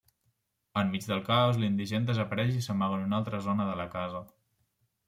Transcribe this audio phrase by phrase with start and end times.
[0.81, 4.27] Enmig del caos l'indigent desapareix i s'amaga en una altra zona de la casa.